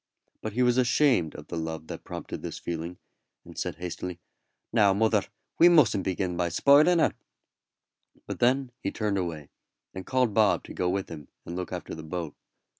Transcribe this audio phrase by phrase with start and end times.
[0.41, 2.97] But he was ashamed of the love that prompted this feeling,
[3.45, 4.19] and said hastily:
[4.73, 5.25] "Now, mother,
[5.59, 7.13] we mustn't begin by spoiling her;"
[8.25, 9.49] but then he turned away,
[9.93, 12.33] and called Bob to go with him and look after the boat.